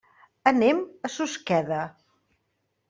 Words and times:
Anem 0.51 0.81
a 1.09 1.11
Susqueda. 1.17 1.87